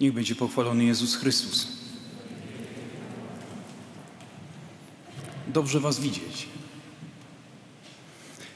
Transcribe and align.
Niech 0.00 0.12
będzie 0.12 0.34
pochwalony 0.34 0.84
Jezus 0.84 1.16
Chrystus. 1.16 1.68
Dobrze 5.48 5.80
Was 5.80 6.00
widzieć. 6.00 6.48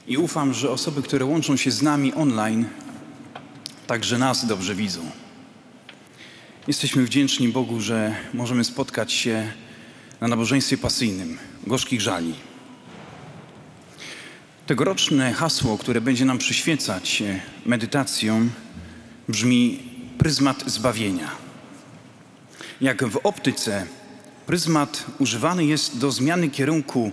I 0.07 0.17
ufam, 0.17 0.53
że 0.53 0.71
osoby, 0.71 1.01
które 1.01 1.25
łączą 1.25 1.57
się 1.57 1.71
z 1.71 1.81
nami 1.81 2.13
online, 2.13 2.65
także 3.87 4.17
nas 4.17 4.45
dobrze 4.45 4.75
widzą. 4.75 5.01
Jesteśmy 6.67 7.03
wdzięczni 7.03 7.49
Bogu, 7.49 7.81
że 7.81 8.15
możemy 8.33 8.63
spotkać 8.63 9.13
się 9.13 9.51
na 10.21 10.27
nabożeństwie 10.27 10.77
pasyjnym 10.77 11.37
Gorzkich 11.67 12.01
Żali. 12.01 12.33
Tegoroczne 14.67 15.33
hasło, 15.33 15.77
które 15.77 16.01
będzie 16.01 16.25
nam 16.25 16.37
przyświecać 16.37 17.23
medytacją, 17.65 18.49
brzmi 19.29 19.92
pryzmat 20.23 20.63
zbawienia. 20.65 21.31
Jak 22.81 23.03
w 23.03 23.19
optyce, 23.23 23.85
pryzmat 24.45 25.05
używany 25.19 25.65
jest 25.65 25.97
do 25.97 26.11
zmiany 26.11 26.49
kierunku 26.49 27.11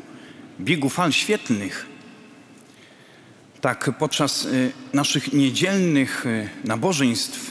biegu 0.60 0.88
fal 0.88 1.12
świetlnych, 1.12 1.86
tak 3.60 3.90
podczas 3.98 4.44
y, 4.44 4.72
naszych 4.92 5.32
niedzielnych 5.32 6.26
y, 6.26 6.48
nabożeństw 6.64 7.50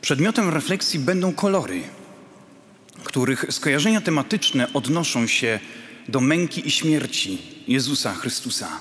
przedmiotem 0.00 0.50
refleksji 0.50 0.98
będą 1.00 1.32
kolory, 1.32 1.82
których 3.04 3.44
skojarzenia 3.50 4.00
tematyczne 4.00 4.72
odnoszą 4.72 5.26
się 5.26 5.60
do 6.08 6.20
męki 6.20 6.68
i 6.68 6.70
śmierci 6.70 7.42
Jezusa 7.68 8.14
Chrystusa, 8.14 8.80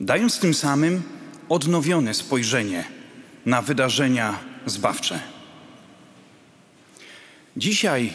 dając 0.00 0.38
tym 0.38 0.54
samym 0.54 1.02
odnowione 1.48 2.14
spojrzenie 2.14 2.97
na 3.48 3.62
wydarzenia 3.62 4.38
zbawcze. 4.66 5.20
Dzisiaj 7.56 8.12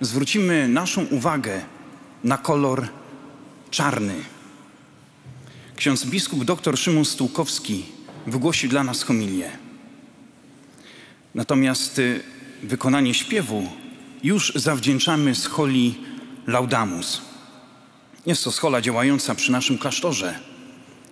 zwrócimy 0.00 0.68
naszą 0.68 1.04
uwagę 1.04 1.60
na 2.24 2.38
kolor 2.38 2.88
czarny. 3.70 4.14
Ksiądz 5.76 6.06
biskup 6.06 6.44
dr 6.44 6.78
Szymon 6.78 7.04
Stułkowski 7.04 7.84
wygłosi 8.26 8.68
dla 8.68 8.84
nas 8.84 9.02
homilię. 9.02 9.50
Natomiast 11.34 11.98
y, 11.98 12.20
wykonanie 12.62 13.14
śpiewu 13.14 13.68
już 14.22 14.52
zawdzięczamy 14.54 15.34
scholi 15.34 15.94
Laudamus. 16.46 17.22
Jest 18.26 18.44
to 18.44 18.52
schola 18.52 18.80
działająca 18.80 19.34
przy 19.34 19.52
naszym 19.52 19.78
klasztorze 19.78 20.38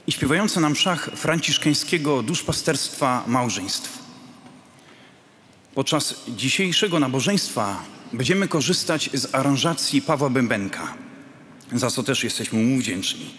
i 0.07 0.13
śpiewająca 0.13 0.61
na 0.61 0.71
mszach 0.71 1.11
franciszkańskiego 1.15 2.23
duszpasterstwa 2.23 3.25
małżeństw. 3.27 3.99
Podczas 5.75 6.15
dzisiejszego 6.29 7.01
nabożeństwa 7.01 7.83
będziemy 8.13 8.49
korzystać 8.49 9.11
z 9.15 9.35
aranżacji 9.35 10.03
Pawła 10.03 10.31
Bębenka, 10.31 10.95
za 11.73 11.91
co 11.91 12.03
też 12.03 12.25
jesteśmy 12.25 12.63
mu 12.63 12.79
wdzięczni. 12.79 13.35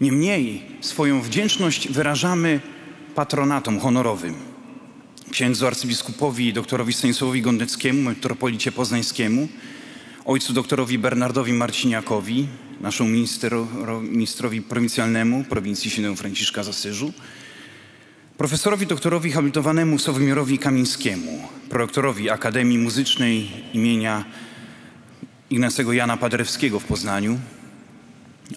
Niemniej 0.00 0.62
swoją 0.80 1.22
wdzięczność 1.22 1.88
wyrażamy 1.88 2.60
patronatom 3.14 3.80
honorowym. 3.80 4.34
Księdzu 5.30 5.66
arcybiskupowi 5.66 6.52
doktorowi 6.52 6.92
Stanisławowi 6.92 7.42
Gondeckiemu, 7.42 8.02
metropolicie 8.02 8.72
poznańskiemu, 8.72 9.48
ojcu 10.24 10.52
doktorowi 10.52 10.98
Bernardowi 10.98 11.52
Marciniakowi, 11.52 12.46
naszemu 12.80 13.10
ministrowi 14.02 14.62
prowincjalnemu 14.62 15.44
prowincji 15.44 15.90
świętego 15.90 16.16
Franciszka 16.16 16.62
z 16.62 16.68
profesorowi 18.38 18.86
doktorowi 18.86 19.32
habilitowanemu 19.32 19.98
Sławomierowi 19.98 20.58
Kamińskiemu, 20.58 21.48
prorektorowi 21.68 22.30
Akademii 22.30 22.78
Muzycznej 22.78 23.50
imienia 23.72 24.24
Ignacego 25.50 25.92
Jana 25.92 26.16
Paderewskiego 26.16 26.80
w 26.80 26.84
Poznaniu, 26.84 27.38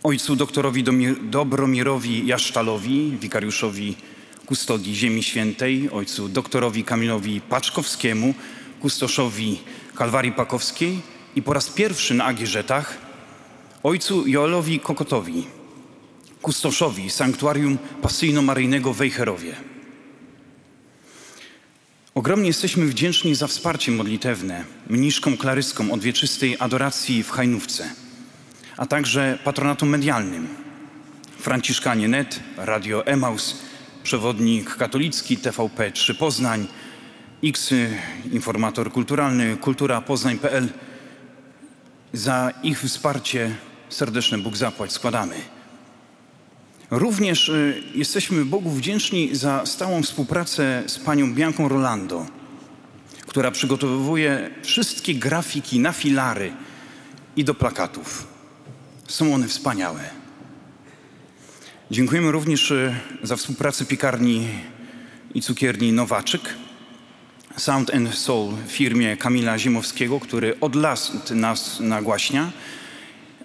ojcu 0.03 0.35
doktorowi 0.35 0.83
Dobromirowi 1.21 2.27
Jaszczalowi, 2.27 3.17
wikariuszowi 3.21 3.95
kustodii 4.45 4.95
Ziemi 4.95 5.23
Świętej, 5.23 5.89
ojcu 5.91 6.29
doktorowi 6.29 6.83
Kamilowi 6.83 7.41
Paczkowskiemu, 7.41 8.33
kustoszowi 8.79 9.59
Kalwarii 9.95 10.31
Pakowskiej 10.31 11.16
i 11.37 11.41
po 11.41 11.53
raz 11.53 11.69
pierwszy 11.69 12.13
na 12.13 12.25
Agierzetach 12.25 12.97
ojcu 13.83 14.27
Joelowi 14.27 14.79
Kokotowi, 14.79 15.47
kustoszowi 16.41 17.09
Sanktuarium 17.09 17.77
Pasyjno-Maryjnego 18.01 18.93
w 18.93 18.97
Wejherowie. 18.97 19.55
Ogromnie 22.15 22.47
jesteśmy 22.47 22.85
wdzięczni 22.85 23.35
za 23.35 23.47
wsparcie 23.47 23.91
modlitewne 23.91 24.63
mniszkom 24.89 25.37
klaryskom 25.37 25.91
od 25.91 26.01
wieczystej 26.01 26.55
adoracji 26.59 27.23
w 27.23 27.31
Hajnówce, 27.31 27.89
a 28.77 28.85
także 28.85 29.39
patronatom 29.43 29.89
medialnym 29.89 30.47
Franciszkanie 31.39 32.07
Net, 32.07 32.39
Radio 32.57 33.05
Emaus, 33.05 33.57
przewodnik 34.03 34.75
katolicki 34.75 35.37
TVP 35.37 35.91
3 35.91 36.15
Poznań, 36.15 36.67
X 37.43 37.73
informator 38.31 38.91
kulturalny 38.91 39.57
Kultura 39.57 40.01
Poznań.pl. 40.01 40.69
Za 42.13 42.53
ich 42.63 42.81
wsparcie 42.81 43.55
serdeczne 43.89 44.37
Bóg 44.37 44.57
zapłać 44.57 44.91
składamy. 44.91 45.35
Również 46.91 47.49
y, 47.49 47.83
jesteśmy 47.95 48.45
Bogu 48.45 48.69
wdzięczni 48.69 49.35
za 49.35 49.65
stałą 49.65 50.03
współpracę 50.03 50.83
z 50.87 50.99
panią 50.99 51.33
Bianką 51.33 51.67
Rolando, 51.67 52.25
która 53.27 53.51
przygotowuje 53.51 54.49
wszystkie 54.63 55.15
grafiki 55.15 55.79
na 55.79 55.91
filary 55.91 56.53
i 57.35 57.43
do 57.43 57.53
plakatów. 57.53 58.27
Są 59.07 59.33
one 59.33 59.47
wspaniałe. 59.47 59.99
Dziękujemy 61.91 62.31
również 62.31 62.71
y, 62.71 62.95
za 63.23 63.35
współpracę 63.35 63.85
piekarni 63.85 64.47
i 65.33 65.41
cukierni 65.41 65.93
Nowaczyk, 65.93 66.41
Sound 67.57 67.95
and 67.95 68.15
Soul 68.15 68.53
firmie 68.67 69.17
Kamila 69.17 69.59
Zimowskiego, 69.59 70.19
który 70.19 70.59
od 70.59 70.75
lat 70.75 71.31
nas 71.31 71.79
nagłaśnia, 71.79 72.51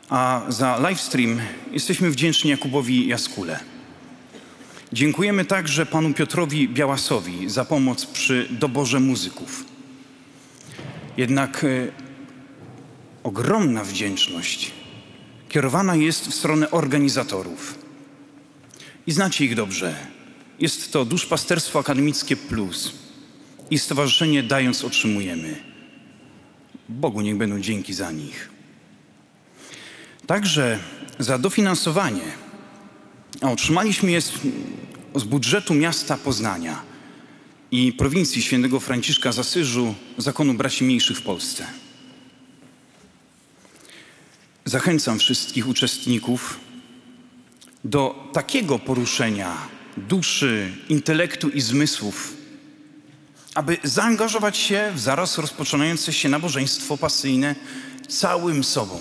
a 0.08 0.42
za 0.48 0.78
livestream 0.88 1.40
jesteśmy 1.70 2.10
wdzięczni 2.10 2.50
Jakubowi 2.50 3.08
Jaskule. 3.08 3.60
Dziękujemy 4.92 5.44
także 5.44 5.86
panu 5.86 6.14
Piotrowi 6.14 6.68
Białasowi 6.68 7.50
za 7.50 7.64
pomoc 7.64 8.06
przy 8.06 8.48
doborze 8.50 9.00
muzyków. 9.00 9.64
Jednak 11.16 11.64
y, 11.64 11.92
ogromna 13.22 13.84
wdzięczność 13.84 14.72
kierowana 15.48 15.96
jest 15.96 16.28
w 16.28 16.34
stronę 16.34 16.70
organizatorów. 16.70 17.78
I 19.06 19.12
znacie 19.12 19.44
ich 19.44 19.54
dobrze. 19.54 19.96
Jest 20.58 20.92
to 20.92 21.04
Duszpasterstwo 21.04 21.78
Akademickie 21.78 22.36
Plus 22.36 23.01
i 23.72 23.78
Stowarzyszenie 23.78 24.42
Dając 24.42 24.84
Otrzymujemy. 24.84 25.62
Bogu 26.88 27.20
niech 27.20 27.36
będą 27.36 27.60
dzięki 27.60 27.94
za 27.94 28.10
nich. 28.10 28.50
Także 30.26 30.78
za 31.18 31.38
dofinansowanie, 31.38 32.22
otrzymaliśmy 33.40 34.10
je 34.10 34.20
z, 34.20 34.32
z 35.14 35.24
budżetu 35.24 35.74
miasta 35.74 36.16
Poznania 36.16 36.82
i 37.70 37.92
prowincji 37.92 38.42
świętego 38.42 38.80
Franciszka 38.80 39.32
z 39.32 39.38
Asyżu, 39.38 39.94
Zakonu 40.18 40.54
Braci 40.54 40.84
Mniejszych 40.84 41.18
w 41.18 41.22
Polsce. 41.22 41.66
Zachęcam 44.64 45.18
wszystkich 45.18 45.68
uczestników 45.68 46.60
do 47.84 48.30
takiego 48.32 48.78
poruszenia 48.78 49.56
duszy, 49.96 50.72
intelektu 50.88 51.48
i 51.48 51.60
zmysłów, 51.60 52.41
aby 53.54 53.78
zaangażować 53.84 54.56
się 54.56 54.92
w 54.94 55.00
zaraz 55.00 55.38
rozpoczynające 55.38 56.12
się 56.12 56.28
nabożeństwo 56.28 56.96
pasyjne 56.96 57.54
całym 58.08 58.64
sobą, 58.64 59.00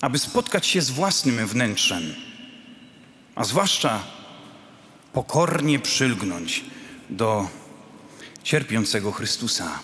aby 0.00 0.18
spotkać 0.18 0.66
się 0.66 0.82
z 0.82 0.90
własnym 0.90 1.46
wnętrzem, 1.46 2.14
a 3.34 3.44
zwłaszcza 3.44 4.02
pokornie 5.12 5.78
przylgnąć 5.78 6.64
do 7.10 7.48
cierpiącego 8.42 9.12
Chrystusa. 9.12 9.78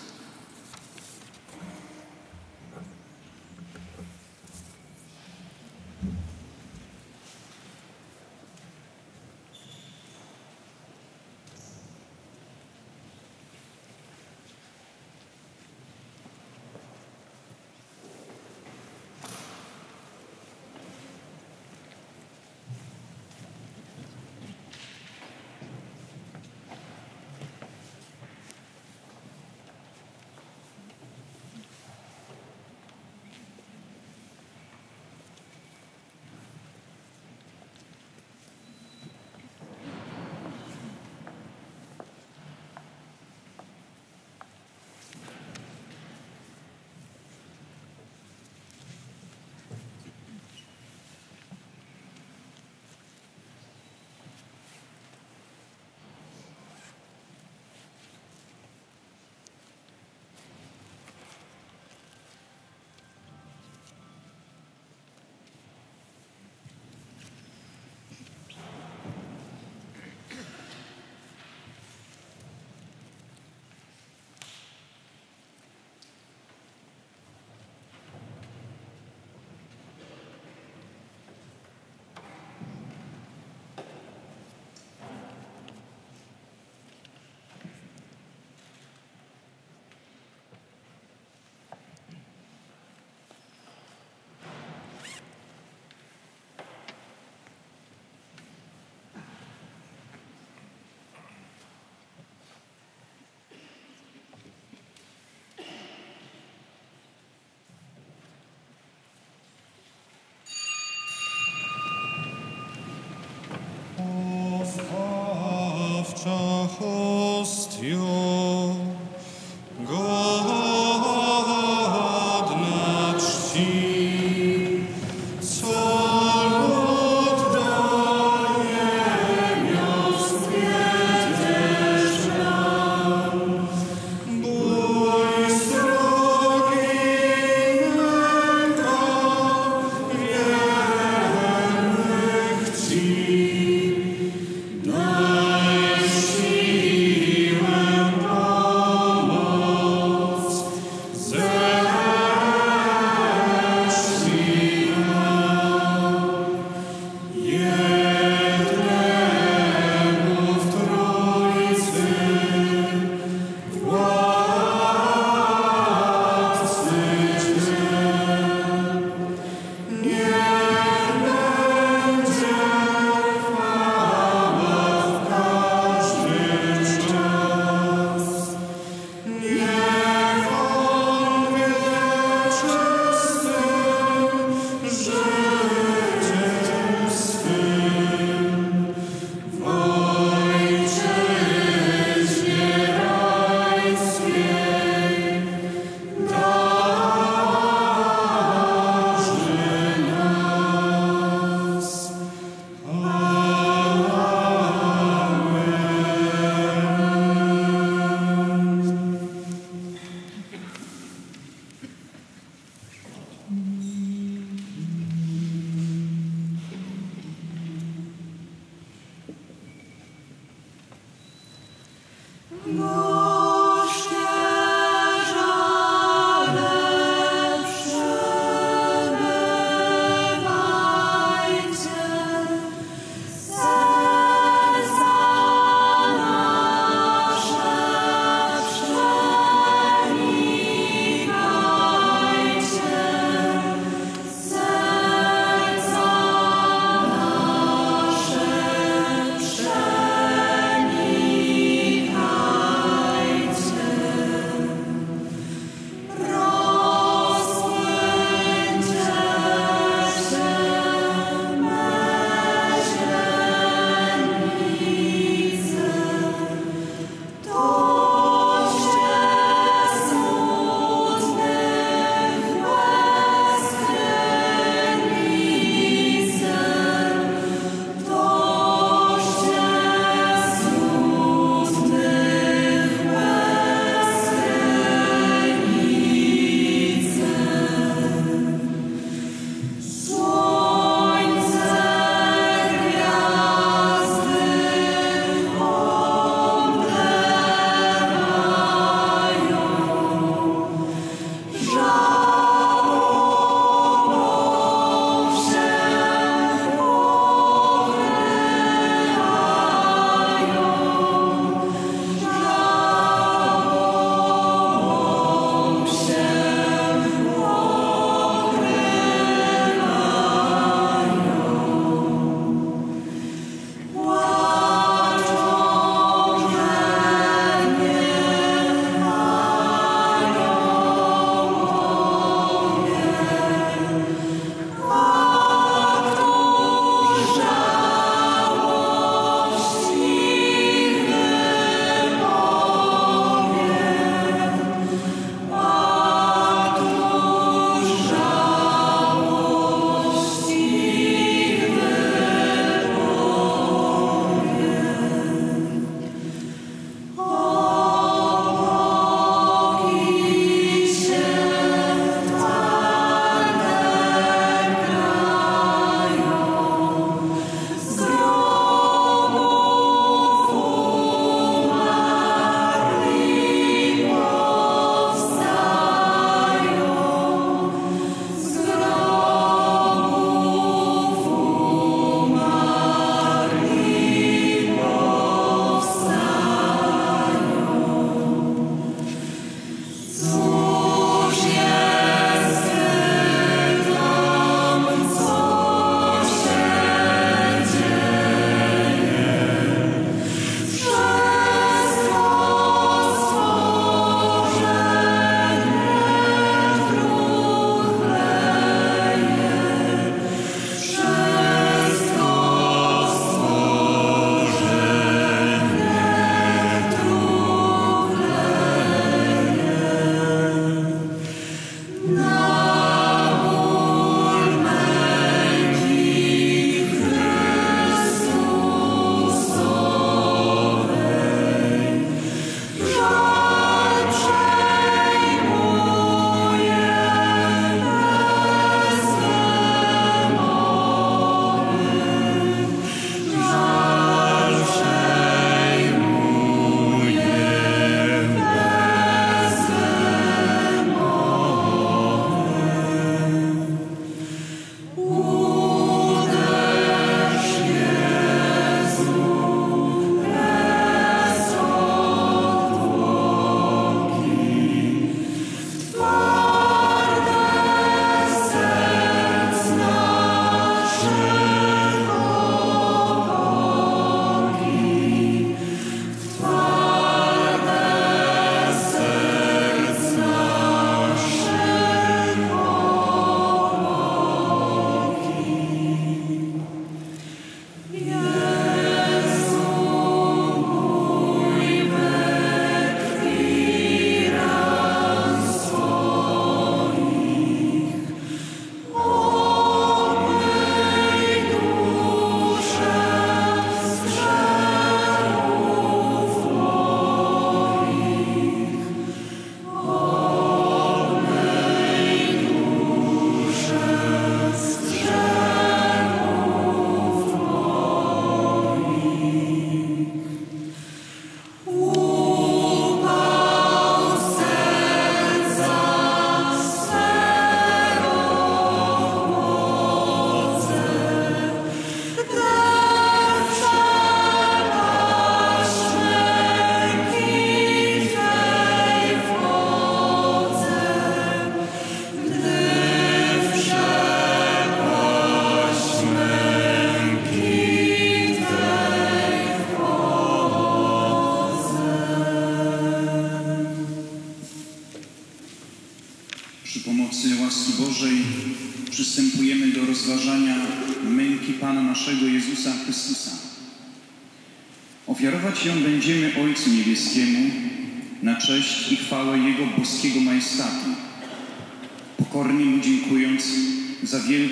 Shachor. 116.23 117.12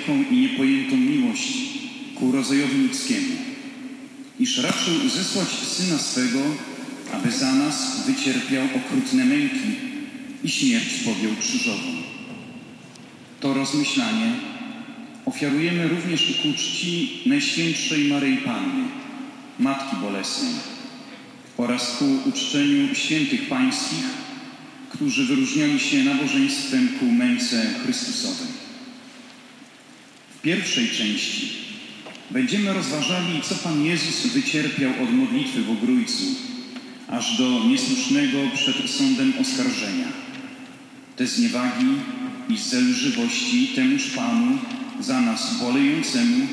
Wielką 0.06 0.30
i 0.30 0.36
niepojętą 0.36 0.96
miłość 0.96 1.52
ku 2.14 2.32
rodzajowi 2.32 2.78
ludzkiemu, 2.78 3.36
iż 4.40 4.58
raczył 4.58 5.08
zesłać 5.08 5.48
Syna 5.48 5.98
swego, 5.98 6.40
aby 7.12 7.30
za 7.30 7.52
nas 7.52 8.06
wycierpiał 8.06 8.64
okrutne 8.76 9.24
męki 9.24 9.70
i 10.44 10.50
śmierć 10.50 10.94
podjął 11.04 11.32
krzyżową. 11.40 11.92
To 13.40 13.54
rozmyślanie 13.54 14.32
ofiarujemy 15.26 15.88
również 15.88 16.40
ku 16.42 16.52
czci 16.52 17.22
Najświętszej 17.26 18.04
Maryi 18.04 18.36
Panny, 18.36 18.84
Matki 19.58 19.96
Bolesnej 19.96 20.54
oraz 21.56 21.96
ku 21.96 22.04
uczczeniu 22.28 22.94
świętych 22.94 23.48
pańskich, 23.48 24.04
którzy 24.90 25.26
wyróżniali 25.26 25.80
się 25.80 26.04
nabożeństwem 26.04 26.88
ku 27.00 27.04
męce 27.04 27.66
Chrystusowej. 27.84 28.61
Pierwszej 30.42 30.88
części 30.88 31.48
będziemy 32.30 32.72
rozważali, 32.72 33.42
co 33.42 33.54
Pan 33.54 33.84
Jezus 33.84 34.26
wycierpiał 34.26 34.90
od 35.02 35.10
modlitwy 35.10 35.62
w 35.62 35.70
Ogrójcu, 35.70 36.24
aż 37.08 37.38
do 37.38 37.64
niesłusznego 37.64 38.38
przed 38.54 38.90
sądem 38.90 39.32
oskarżenia. 39.40 40.06
Te 41.16 41.26
zniewagi 41.26 41.86
i 42.48 42.58
zelżywości 42.58 43.68
temuż 43.74 44.10
Panu, 44.10 44.58
za 45.00 45.20
nas 45.20 45.60
bolejącemu, 45.60 46.46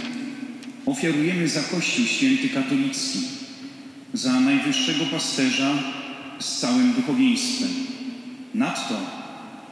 ofiarujemy 0.85 1.47
za 1.47 1.61
Kościół 1.61 2.05
Święty 2.05 2.49
Katolicki, 2.49 3.19
za 4.13 4.39
najwyższego 4.39 5.05
pasterza 5.05 5.73
z 6.39 6.59
całym 6.59 6.93
duchowieństwem. 6.93 7.69
Nadto 8.53 8.99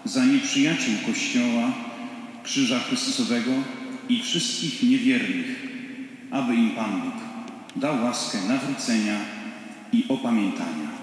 za 0.05 0.25
nieprzyjaciół 0.25 0.93
Kościoła, 1.05 1.73
Krzyża 2.43 2.79
Chrystusowego 2.79 3.51
i 4.09 4.21
wszystkich 4.21 4.83
niewiernych, 4.83 5.67
aby 6.31 6.55
im 6.55 6.71
Pan 6.71 7.01
Bóg 7.01 7.13
dał 7.75 8.03
łaskę 8.03 8.37
nawrócenia 8.47 9.19
i 9.93 10.05
opamiętania. 10.09 10.96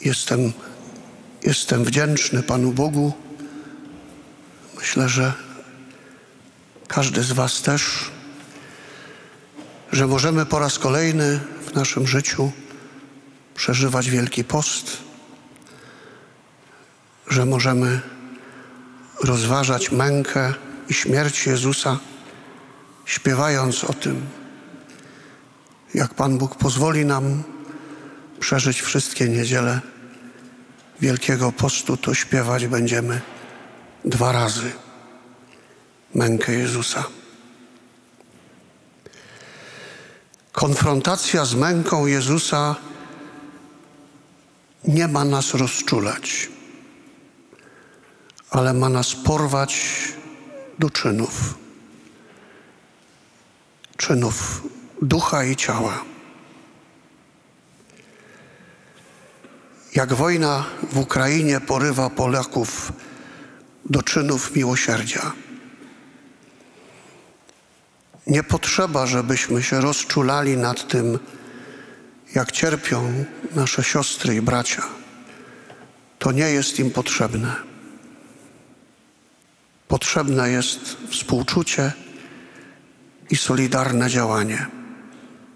Jestem, 0.00 0.52
jestem 1.42 1.84
wdzięczny 1.84 2.42
Panu 2.42 2.72
Bogu. 2.72 3.12
Myślę, 4.76 5.08
że 5.08 5.32
każdy 6.88 7.22
z 7.22 7.32
Was 7.32 7.62
też, 7.62 8.10
że 9.92 10.06
możemy 10.06 10.46
po 10.46 10.58
raz 10.58 10.78
kolejny 10.78 11.40
w 11.66 11.74
naszym 11.74 12.06
życiu 12.06 12.52
przeżywać 13.54 14.10
Wielki 14.10 14.44
Post, 14.44 14.96
że 17.28 17.46
możemy 17.46 18.00
rozważać 19.24 19.92
mękę 19.92 20.54
i 20.88 20.94
śmierć 20.94 21.46
Jezusa, 21.46 21.98
śpiewając 23.04 23.84
o 23.84 23.92
tym, 23.92 24.26
jak 25.94 26.14
Pan 26.14 26.38
Bóg 26.38 26.56
pozwoli 26.56 27.04
nam 27.04 27.42
przeżyć 28.50 28.80
wszystkie 28.82 29.28
niedziele 29.28 29.80
Wielkiego 31.00 31.52
Postu, 31.52 31.96
to 31.96 32.14
śpiewać 32.14 32.66
będziemy 32.66 33.20
dwa 34.04 34.32
razy 34.32 34.72
mękę 36.14 36.52
Jezusa. 36.52 37.04
Konfrontacja 40.52 41.44
z 41.44 41.54
męką 41.54 42.06
Jezusa 42.06 42.76
nie 44.84 45.08
ma 45.08 45.24
nas 45.24 45.54
rozczulać, 45.54 46.48
ale 48.50 48.74
ma 48.74 48.88
nas 48.88 49.14
porwać 49.14 49.82
do 50.78 50.90
czynów. 50.90 51.54
Czynów 53.96 54.62
ducha 55.02 55.44
i 55.44 55.56
ciała. 55.56 56.10
Jak 59.94 60.14
wojna 60.14 60.64
w 60.92 60.98
Ukrainie 60.98 61.60
porywa 61.60 62.10
Polaków 62.10 62.92
do 63.84 64.02
czynów 64.02 64.56
miłosierdzia. 64.56 65.32
Nie 68.26 68.42
potrzeba, 68.42 69.06
żebyśmy 69.06 69.62
się 69.62 69.80
rozczulali 69.80 70.56
nad 70.56 70.88
tym, 70.88 71.18
jak 72.34 72.52
cierpią 72.52 73.24
nasze 73.54 73.84
siostry 73.84 74.34
i 74.34 74.42
bracia. 74.42 74.82
To 76.18 76.32
nie 76.32 76.50
jest 76.50 76.78
im 76.78 76.90
potrzebne. 76.90 77.54
Potrzebne 79.88 80.50
jest 80.50 80.96
współczucie 81.08 81.92
i 83.30 83.36
solidarne 83.36 84.10
działanie, 84.10 84.66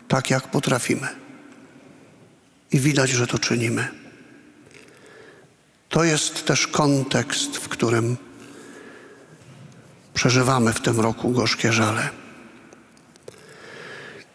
tak 0.09 0.31
jak 0.31 0.51
potrafimy. 0.51 1.09
I 2.73 2.81
widać, 2.81 3.11
że 3.11 3.27
to 3.27 3.39
czynimy. 3.39 4.04
To 5.95 6.05
jest 6.05 6.45
też 6.45 6.67
kontekst, 6.67 7.57
w 7.57 7.69
którym 7.69 8.17
przeżywamy 10.15 10.73
w 10.73 10.81
tym 10.81 11.01
roku 11.01 11.31
gorzkie 11.31 11.73
żale. 11.73 12.09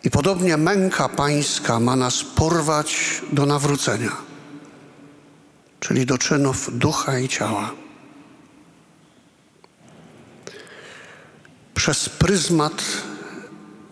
I 0.04 0.10
podobnie 0.10 0.58
męka 0.58 1.10
pańska 1.10 1.80
ma 1.80 1.95
nas 1.95 2.24
porwać 2.24 3.22
do 3.34 3.45
nawrócenia, 3.45 4.12
czyli 5.80 6.06
do 6.06 6.17
czynów 6.17 6.78
ducha 6.78 7.19
i 7.19 7.30
ciała. 7.30 7.72
Przez 11.76 12.10
pryzmat 12.10 12.84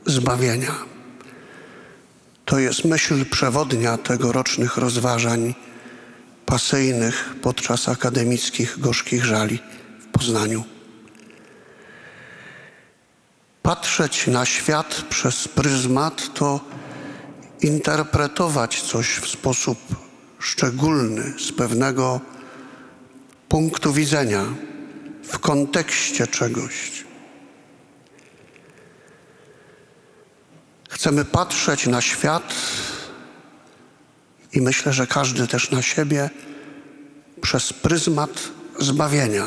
zbawienia. 0.05 0.75
To 2.45 2.59
jest 2.59 2.85
myśl 2.85 3.25
przewodnia 3.25 3.97
tegorocznych 3.97 4.77
rozważań 4.77 5.53
pasyjnych 6.47 7.35
podczas 7.41 7.89
akademickich 7.89 8.79
gorzkich 8.79 9.25
żali 9.25 9.59
w 9.99 10.05
Poznaniu. 10.05 10.63
Patrzeć 13.63 14.27
na 14.27 14.45
świat 14.45 15.01
przez 15.09 15.47
pryzmat 15.47 16.33
to 16.33 16.59
interpretować 17.61 18.81
coś 18.81 19.07
w 19.07 19.27
sposób 19.27 19.77
szczególny, 20.39 21.33
z 21.39 21.51
pewnego 21.51 22.21
punktu 23.49 23.93
widzenia, 23.93 24.45
w 25.23 25.39
kontekście 25.39 26.27
czegoś. 26.27 27.05
Chcemy 30.89 31.25
patrzeć 31.25 31.87
na 31.87 32.01
świat 32.01 32.53
i 34.57 34.61
myślę, 34.61 34.93
że 34.93 35.07
każdy 35.07 35.47
też 35.47 35.71
na 35.71 35.81
siebie 35.81 36.29
przez 37.41 37.73
pryzmat 37.73 38.29
zbawienia, 38.79 39.45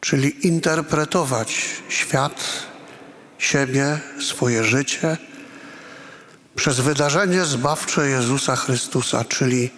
czyli 0.00 0.46
interpretować 0.46 1.66
świat, 1.88 2.66
siebie, 3.38 4.00
swoje 4.20 4.64
życie 4.64 5.16
przez 6.54 6.80
wydarzenie 6.80 7.44
zbawcze 7.44 8.08
Jezusa 8.08 8.56
Chrystusa, 8.56 9.24
czyli 9.24 9.70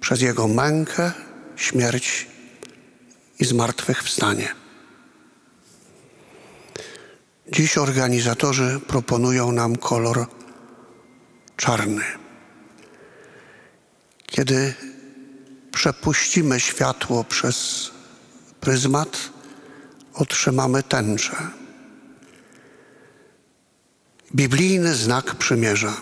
przez 0.00 0.20
Jego 0.20 0.48
mękę, 0.48 1.12
śmierć 1.56 2.26
i 3.40 3.44
zmartwychwstanie. 3.44 4.54
Dziś 7.52 7.78
organizatorzy 7.78 8.80
proponują 8.88 9.52
nam 9.52 9.76
kolor 9.76 10.26
czarny. 11.56 12.23
Kiedy 14.34 14.74
przepuścimy 15.72 16.60
światło 16.60 17.24
przez 17.24 17.90
pryzmat, 18.60 19.18
otrzymamy 20.14 20.82
tęczę. 20.82 21.36
Biblijny 24.34 24.94
znak 24.94 25.34
przymierza. 25.34 25.96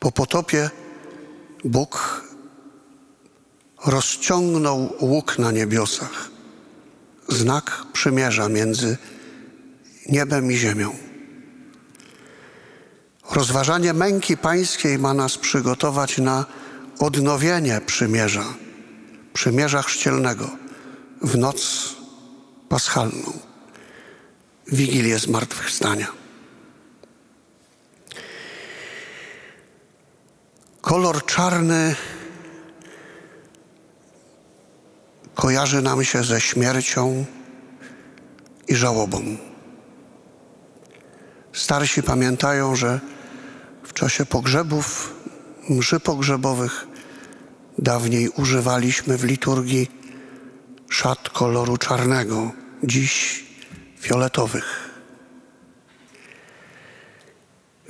Po 0.00 0.12
potopie 0.12 0.70
Bóg 1.64 2.24
rozciągnął 3.84 4.96
łuk 5.00 5.38
na 5.38 5.52
niebiosach, 5.52 6.30
znak 7.28 7.86
przymierza 7.92 8.48
między 8.48 8.96
niebem 10.08 10.52
i 10.52 10.56
ziemią. 10.56 11.09
Rozważanie 13.30 13.92
męki 13.92 14.36
pańskiej 14.36 14.98
ma 14.98 15.14
nas 15.14 15.38
przygotować 15.38 16.18
na 16.18 16.44
odnowienie 16.98 17.80
przymierza, 17.86 18.44
przymierza 19.32 19.82
chrzcielnego 19.82 20.50
w 21.22 21.38
noc 21.38 21.88
paschalną, 22.68 23.32
Wigilię 24.66 25.18
Zmartwychwstania. 25.18 26.06
Kolor 30.80 31.24
czarny 31.26 31.94
kojarzy 35.34 35.82
nam 35.82 36.04
się 36.04 36.24
ze 36.24 36.40
śmiercią 36.40 37.24
i 38.68 38.74
żałobą. 38.74 39.36
Starsi 41.52 42.02
pamiętają, 42.02 42.76
że 42.76 43.00
w 43.90 43.94
czasie 43.94 44.26
pogrzebów, 44.26 45.14
mszy 45.68 46.00
pogrzebowych, 46.00 46.86
dawniej 47.78 48.28
używaliśmy 48.28 49.18
w 49.18 49.24
liturgii 49.24 49.90
szat 50.88 51.28
koloru 51.28 51.76
czarnego, 51.76 52.52
dziś 52.84 53.44
fioletowych. 54.00 54.90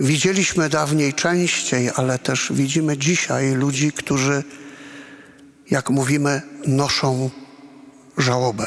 Widzieliśmy 0.01 0.69
dawniej 0.69 1.15
częściej, 1.15 1.91
ale 1.97 2.19
też 2.19 2.53
widzimy 2.55 2.99
dzisiaj 2.99 3.53
ludzi, 3.55 3.93
którzy, 3.93 4.45
jak 5.71 5.91
mówimy, 5.91 6.43
noszą 6.67 7.31
żałobę. 8.19 8.67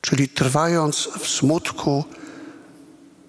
Czyli 0.00 0.28
trwając 0.28 1.08
w 1.20 1.28
smutku 1.28 2.04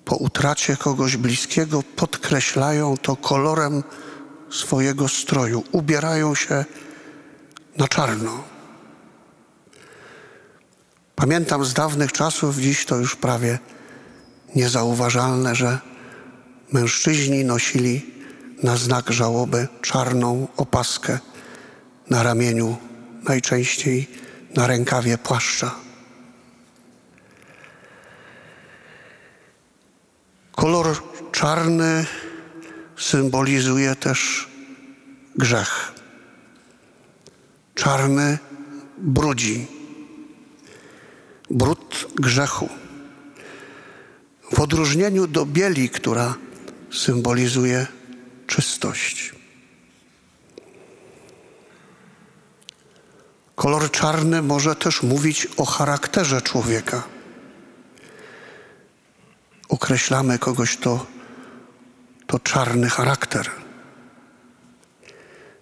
po 0.06 0.16
utracie 0.16 0.78
kogoś 0.78 1.18
bliskiego, 1.18 1.84
podkreślają 1.95 2.97
to 2.97 3.16
kolorem 3.16 3.84
swojego 4.51 5.08
stroju, 5.08 5.64
ubierają 5.72 6.36
się 6.36 6.66
na 7.78 7.88
czarno. 7.88 8.43
Pamiętam 11.16 11.66
z 11.66 11.74
dawnych 11.74 12.12
czasów, 12.12 12.58
dziś 12.58 12.86
to 12.86 12.95
już 12.95 13.16
prawie 13.16 13.60
niezauważalne, 14.56 15.56
że 15.56 15.80
mężczyźni 16.72 17.45
nosili 17.45 18.14
na 18.64 18.78
znak 18.78 19.12
żałoby 19.12 19.68
czarną 19.82 20.47
opaskę 20.58 21.20
na 22.10 22.24
ramieniu, 22.24 22.78
najczęściej 23.24 24.08
na 24.56 24.68
rękawie 24.68 25.18
płaszcza. 25.18 25.76
Kolor 30.56 30.97
czarny 31.32 32.06
symbolizuje 32.97 33.95
też 33.95 34.47
grzech. 35.36 35.91
Czarny 37.76 38.38
brudzi. 38.97 39.68
Brud 41.49 42.08
grzechu. 42.16 42.70
W 44.54 44.60
odróżnieniu 44.60 45.28
do 45.28 45.45
bieli, 45.45 45.89
która 45.89 46.36
symbolizuje 46.91 47.88
czystość. 48.47 49.34
Kolor 53.56 53.91
czarny 53.91 54.41
może 54.41 54.76
też 54.76 55.04
mówić 55.04 55.47
o 55.58 55.66
charakterze 55.66 56.41
człowieka. 56.41 57.12
Określamy 59.74 60.39
kogoś 60.39 60.78
to, 60.78 61.05
to 62.28 62.39
czarny 62.39 62.89
charakter. 62.89 63.49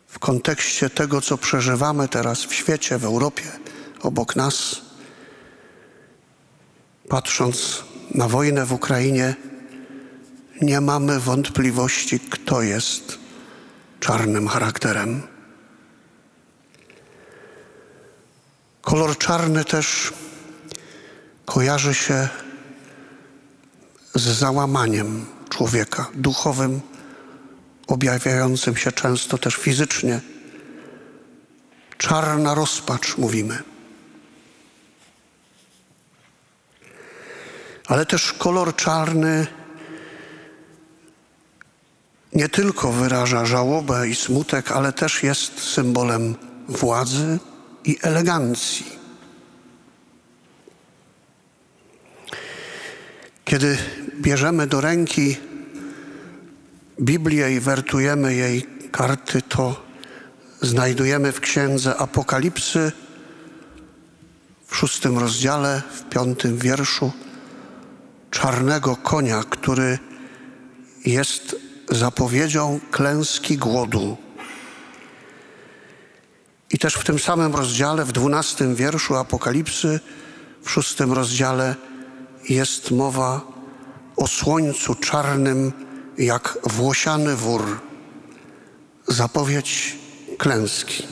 W 0.08 0.20
kontekście 0.20 0.90
tego, 0.90 1.22
co 1.22 1.38
przeżywamy 1.38 2.08
teraz 2.08 2.44
w 2.44 2.54
świecie, 2.54 2.98
w 2.98 3.06
Europie, 3.06 3.44
obok 4.02 4.36
nas, 4.36 4.82
patrząc 7.10 7.84
na 8.16 8.28
wojnę 8.28 8.66
w 8.66 8.74
Ukrainie, 8.74 9.36
nie 10.62 10.82
mamy 10.82 11.20
wątpliwości, 11.20 12.20
kto 12.20 12.62
jest 12.62 13.20
czarnym 14.00 14.48
charakterem. 14.48 15.22
Kolor 18.82 19.18
czarny 19.18 19.66
też 19.66 20.14
kojarzy 21.46 21.94
się 21.94 22.30
z 24.16 24.22
załamaniem 24.22 25.26
człowieka 25.50 26.10
duchowym, 26.14 26.82
objawiającym 27.88 28.76
się 28.76 28.92
często 28.92 29.38
też 29.38 29.56
fizycznie. 29.56 30.22
Czarna 31.98 32.56
rozpacz, 32.56 33.18
mówimy. 33.18 33.64
Ale 37.88 38.06
też 38.06 38.34
kolor 38.34 38.76
czarny 38.76 39.48
nie 42.34 42.50
tylko 42.50 42.92
wyraża 42.92 43.46
żałobę 43.46 44.08
i 44.08 44.16
smutek, 44.16 44.72
ale 44.72 44.94
też 44.94 45.24
jest 45.24 45.60
symbolem 45.60 46.36
władzy 46.68 47.40
i 47.86 47.98
elegancji. 48.02 48.86
Kiedy 53.46 53.78
bierzemy 54.16 54.68
do 54.68 54.82
ręki 54.82 55.38
Biblię 57.02 57.52
i 57.52 57.60
wertujemy 57.60 58.36
jej 58.36 58.68
karty, 58.92 59.42
to 59.42 59.84
znajdujemy 60.62 61.32
w 61.32 61.40
księdze 61.40 61.98
Apokalipsy 61.98 62.92
w 64.68 64.76
szóstym 64.76 65.18
rozdziale, 65.18 65.82
w 65.92 66.10
piątym 66.10 66.58
wierszu 66.58 67.12
czarnego 68.32 68.96
konia, 68.96 69.44
który 69.50 70.00
jest 71.06 71.56
zapowiedzią 71.90 72.80
klęski 72.92 73.58
głodu. 73.58 74.18
I 76.70 76.78
też 76.80 76.94
w 76.94 77.04
tym 77.04 77.20
samym 77.20 77.56
rozdziale, 77.56 78.06
w 78.06 78.12
dwunastym 78.12 78.76
wierszu 78.76 79.16
Apokalipsy, 79.16 80.00
w 80.64 80.72
szóstym 80.72 81.12
rozdziale 81.12 81.76
jest 82.50 82.92
mowa 82.92 83.42
o 84.22 84.28
słońcu 84.28 84.96
czarnym 84.96 85.72
jak 86.18 86.58
włosiany 86.64 87.36
wór. 87.36 87.80
Zapowiedź 89.08 89.98
klęski. 90.38 91.08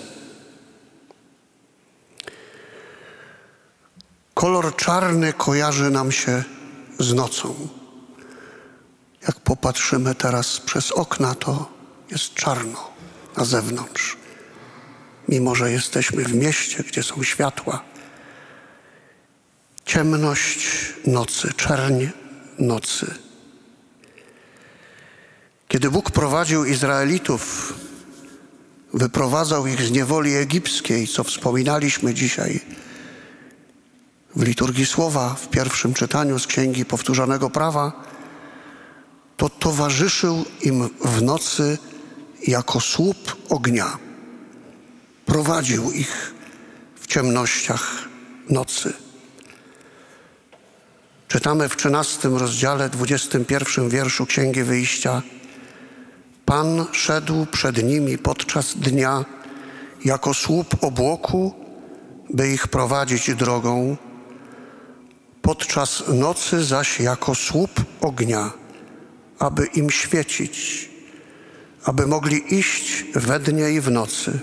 Kolor 4.34 4.76
czarny 4.76 5.34
kojarzy 5.34 5.90
nam 5.90 6.12
się 6.12 6.44
z 7.00 7.14
nocą. 7.14 7.68
Jak 9.22 9.40
popatrzymy 9.40 10.16
teraz 10.16 10.60
przez 10.60 10.92
okna, 10.92 11.36
to 11.36 11.72
jest 12.12 12.34
czarno 12.34 12.92
na 13.38 13.46
zewnątrz. 13.46 14.18
Mimo, 15.28 15.56
że 15.56 15.72
jesteśmy 15.72 16.24
w 16.24 16.36
mieście, 16.36 16.84
gdzie 16.84 17.04
są 17.04 17.24
światła, 17.24 17.82
ciemność 19.86 20.70
nocy, 21.08 21.54
czerń 21.54 22.08
nocy. 22.60 23.16
Kiedy 25.68 25.92
Bóg 25.92 26.12
prowadził 26.12 26.66
Izraelitów, 26.66 27.74
wyprowadzał 28.94 29.68
ich 29.68 29.82
z 29.82 29.92
niewoli 29.92 30.36
egipskiej, 30.36 31.08
co 31.08 31.24
wspominaliśmy 31.24 32.14
dzisiaj 32.14 32.62
w 34.36 34.44
liturgii 34.44 34.86
słowa, 34.86 35.34
w 35.34 35.50
pierwszym 35.50 35.94
czytaniu 35.94 36.40
z 36.40 36.48
Księgi 36.48 36.86
Powtórzonego 36.86 37.50
Prawa, 37.50 38.04
to 39.38 39.50
towarzyszył 39.50 40.46
im 40.62 40.90
w 41.02 41.22
nocy 41.22 41.78
jako 42.48 42.80
słup 42.80 43.38
ognia. 43.50 43.98
Prowadził 45.26 45.92
ich 45.92 46.34
w 46.96 47.08
ciemnościach 47.08 48.08
nocy. 48.50 48.94
Czytamy 51.30 51.70
w 51.70 51.76
13 51.76 52.30
rozdziale, 52.30 52.90
21 52.90 53.90
wierszu 53.90 54.26
Księgi 54.26 54.64
Wyjścia. 54.64 55.22
Pan 56.46 56.86
szedł 56.92 57.46
przed 57.46 57.84
nimi 57.84 58.18
podczas 58.18 58.76
dnia 58.76 59.26
jako 60.06 60.34
słup 60.34 60.84
obłoku, 60.84 61.54
by 62.30 62.50
ich 62.50 62.68
prowadzić 62.68 63.36
drogą, 63.36 63.98
podczas 65.42 66.04
nocy 66.08 66.64
zaś 66.64 67.00
jako 67.00 67.36
słup 67.36 67.72
ognia, 68.02 68.52
aby 69.40 69.66
im 69.66 69.90
świecić, 69.90 70.90
aby 71.84 72.08
mogli 72.08 72.56
iść 72.56 73.06
we 73.16 73.40
dnie 73.40 73.72
i 73.72 73.82
w 73.82 73.92
nocy. 73.92 74.40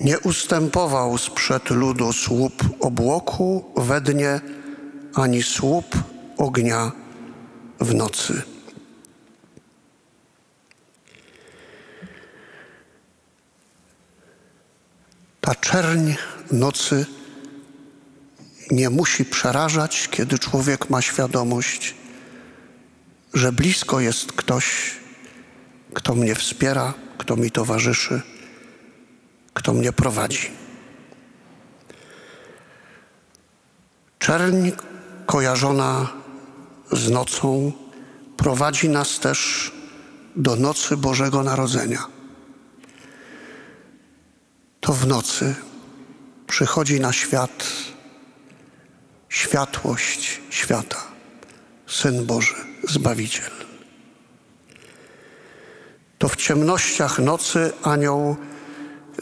Nie 0.00 0.18
ustępował 0.18 1.18
sprzed 1.18 1.70
ludu 1.70 2.12
słup 2.12 2.64
obłoku 2.80 3.64
we 3.76 4.00
dnie, 4.00 4.40
ani 5.14 5.42
słup 5.42 5.96
ognia 6.36 6.92
w 7.80 7.94
nocy. 7.94 8.42
Ta 15.40 15.54
czerń 15.54 16.14
nocy 16.52 17.06
nie 18.70 18.90
musi 18.90 19.24
przerażać, 19.24 20.08
kiedy 20.08 20.38
człowiek 20.38 20.90
ma 20.90 21.02
świadomość, 21.02 21.94
że 23.34 23.52
blisko 23.52 24.00
jest 24.00 24.32
ktoś, 24.32 24.96
kto 25.94 26.14
mnie 26.14 26.34
wspiera, 26.34 26.94
kto 27.18 27.36
mi 27.36 27.50
towarzyszy, 27.50 28.22
kto 29.54 29.72
mnie 29.72 29.92
prowadzi. 29.92 30.50
Czerń 34.18 34.70
kojarzona 35.30 36.08
z 36.92 37.10
nocą 37.10 37.72
prowadzi 38.36 38.88
nas 38.88 39.18
też 39.18 39.72
do 40.36 40.56
nocy 40.56 40.96
Bożego 40.96 41.42
Narodzenia. 41.42 42.06
To 44.80 44.92
w 44.92 45.06
nocy 45.06 45.54
przychodzi 46.46 47.00
na 47.00 47.12
świat 47.12 47.64
światłość 49.28 50.40
świata, 50.50 51.02
Syn 51.86 52.26
Boży, 52.26 52.54
Zbawiciel. 52.88 53.50
To 56.18 56.28
w 56.28 56.36
ciemnościach 56.36 57.18
nocy 57.18 57.72
anioł 57.82 58.36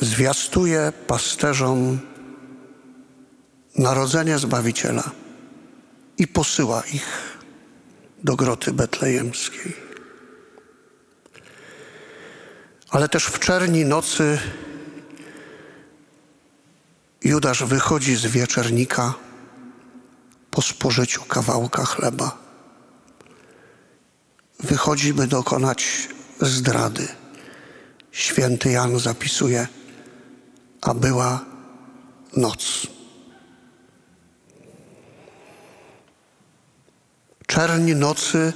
zwiastuje 0.00 0.92
pasterzom 1.06 1.98
narodzenie 3.78 4.38
Zbawiciela 4.38 5.27
i 6.18 6.26
posyła 6.26 6.82
ich 6.82 7.38
do 8.24 8.36
groty 8.36 8.72
betlejemskiej. 8.72 9.76
Ale 12.90 13.08
też 13.08 13.24
w 13.26 13.38
czerni 13.38 13.84
nocy 13.84 14.38
Judasz 17.24 17.64
wychodzi 17.64 18.16
z 18.16 18.26
wieczernika 18.26 19.14
po 20.50 20.62
spożyciu 20.62 21.24
kawałka 21.24 21.84
chleba. 21.84 22.38
Wychodzi, 24.60 25.14
by 25.14 25.26
dokonać 25.26 26.08
zdrady. 26.40 27.08
Święty 28.12 28.70
Jan 28.70 28.98
zapisuje, 28.98 29.68
a 30.80 30.94
była 30.94 31.44
noc. 32.36 32.86
Czerni 37.48 37.94
nocy 37.94 38.52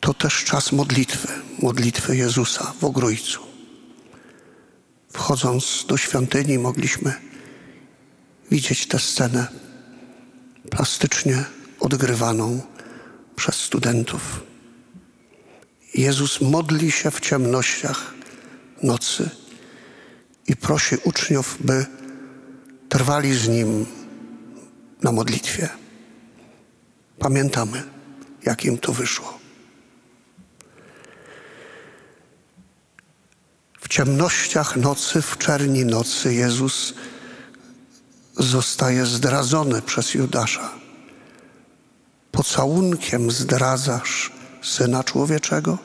to 0.00 0.14
też 0.14 0.44
czas 0.44 0.72
modlitwy, 0.72 1.28
modlitwy 1.62 2.16
Jezusa 2.16 2.72
w 2.80 2.84
Ogrójcu. 2.84 3.40
Wchodząc 5.12 5.84
do 5.88 5.96
świątyni 5.96 6.58
mogliśmy 6.58 7.14
widzieć 8.50 8.86
tę 8.86 8.98
scenę 8.98 9.46
plastycznie 10.70 11.44
odgrywaną 11.80 12.60
przez 13.36 13.54
studentów. 13.54 14.42
Jezus 15.94 16.40
modli 16.40 16.92
się 16.92 17.10
w 17.10 17.20
ciemnościach 17.20 18.14
nocy 18.82 19.30
i 20.48 20.56
prosi 20.56 20.96
uczniów, 21.04 21.56
by 21.60 21.86
trwali 22.88 23.34
z 23.34 23.48
Nim 23.48 23.86
na 25.02 25.12
modlitwie. 25.12 25.85
Pamiętamy, 27.18 27.82
jak 28.44 28.64
im 28.64 28.78
to 28.78 28.92
wyszło. 28.92 29.38
W 33.80 33.88
ciemnościach 33.88 34.76
nocy, 34.76 35.22
w 35.22 35.38
czerni 35.38 35.84
nocy 35.84 36.34
Jezus 36.34 36.94
zostaje 38.36 39.06
zdradzony 39.06 39.82
przez 39.82 40.14
Judasza. 40.14 40.70
Pocałunkiem 42.32 43.30
zdradzasz 43.30 44.32
Syna 44.62 45.04
Człowieczego? 45.04 45.78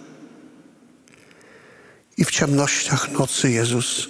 I 2.17 2.25
w 2.25 2.31
ciemnościach 2.31 3.11
nocy 3.11 3.51
Jezus 3.51 4.09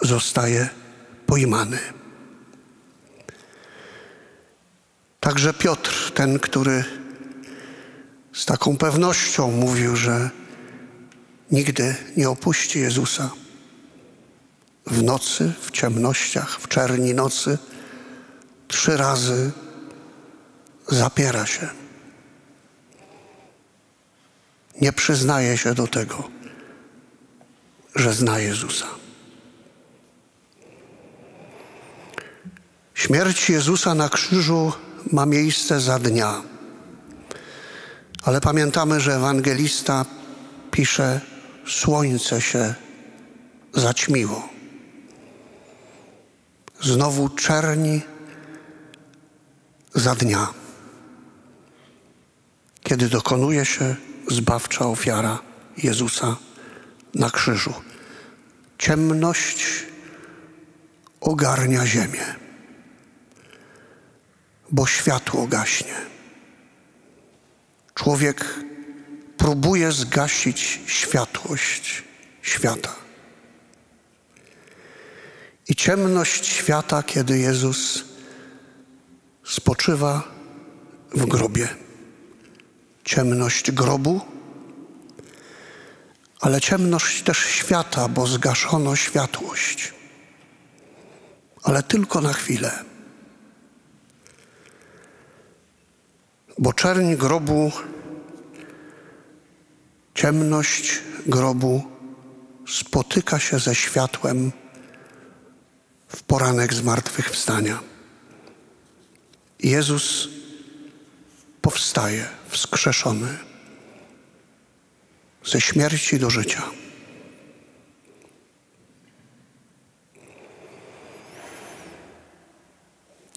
zostaje 0.00 0.68
pojmany. 1.26 1.97
Także 5.20 5.54
Piotr, 5.54 6.12
ten, 6.14 6.38
który 6.38 6.84
z 8.32 8.46
taką 8.46 8.76
pewnością 8.76 9.50
mówił, 9.50 9.96
że 9.96 10.30
nigdy 11.50 11.94
nie 12.16 12.30
opuści 12.30 12.80
Jezusa. 12.80 13.30
W 14.86 15.02
nocy, 15.02 15.52
w 15.60 15.70
ciemnościach, 15.70 16.60
w 16.60 16.68
czerni 16.68 17.14
nocy, 17.14 17.58
trzy 18.68 18.96
razy 18.96 19.50
zapiera 20.88 21.46
się. 21.46 21.68
Nie 24.80 24.92
przyznaje 24.92 25.58
się 25.58 25.74
do 25.74 25.86
tego, 25.86 26.28
że 27.94 28.12
zna 28.12 28.38
Jezusa. 28.38 28.86
Śmierć 32.94 33.50
Jezusa 33.50 33.94
na 33.94 34.08
krzyżu 34.08 34.72
ma 35.12 35.26
miejsce 35.26 35.80
za 35.80 35.98
dnia. 35.98 36.42
Ale 38.22 38.40
pamiętamy, 38.40 39.00
że 39.00 39.14
ewangelista 39.16 40.04
pisze, 40.70 41.20
słońce 41.66 42.40
się 42.40 42.74
zaćmiło. 43.74 44.48
Znowu 46.82 47.28
czerni 47.28 48.00
za 49.94 50.14
dnia, 50.14 50.48
kiedy 52.82 53.08
dokonuje 53.08 53.64
się 53.64 53.96
zbawcza 54.30 54.86
ofiara 54.86 55.38
Jezusa 55.82 56.36
na 57.14 57.30
krzyżu. 57.30 57.74
Ciemność 58.78 59.66
ogarnia 61.20 61.86
ziemię, 61.86 62.34
bo 64.70 64.86
światło 64.86 65.46
gaśnie. 65.46 65.94
Człowiek 67.94 68.54
próbuje 69.36 69.92
zgasić 69.92 70.80
światłość 70.86 72.04
świata. 72.42 72.94
I 75.68 75.76
ciemność 75.76 76.46
świata, 76.46 77.02
kiedy 77.02 77.38
Jezus 77.38 78.04
spoczywa 79.44 80.22
w 81.10 81.26
grobie. 81.26 81.68
Ciemność 83.04 83.70
grobu, 83.70 84.20
ale 86.40 86.60
ciemność 86.60 87.22
też 87.22 87.38
świata, 87.38 88.08
bo 88.08 88.26
zgaszono 88.26 88.96
światłość. 88.96 89.94
Ale 91.62 91.82
tylko 91.82 92.20
na 92.20 92.32
chwilę. 92.32 92.84
Bo 96.58 96.72
czerń 96.72 97.14
grobu 97.14 97.72
Ciemność 100.14 101.00
grobu 101.26 101.82
spotyka 102.68 103.38
się 103.38 103.58
ze 103.58 103.74
światłem 103.74 104.52
w 106.08 106.22
poranek 106.22 106.74
zmartwychwstania. 106.74 107.78
Jezus 109.60 110.28
powstaje 111.62 112.26
wskrzeszony 112.48 113.38
ze 115.44 115.60
śmierci 115.60 116.18
do 116.18 116.30
życia. 116.30 116.62